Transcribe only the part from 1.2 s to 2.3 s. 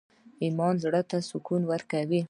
سکون ورکوي